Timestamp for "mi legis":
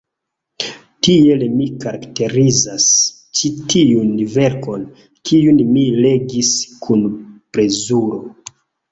5.75-6.49